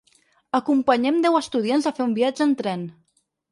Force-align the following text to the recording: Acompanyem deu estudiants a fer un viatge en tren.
Acompanyem 0.59 1.19
deu 1.27 1.37
estudiants 1.41 1.89
a 1.89 1.93
fer 2.01 2.07
un 2.09 2.19
viatge 2.19 2.47
en 2.51 2.59
tren. 2.65 2.91